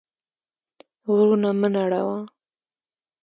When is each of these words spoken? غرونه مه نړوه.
غرونه 1.13 1.49
مه 1.59 1.69
نړوه. 1.75 2.19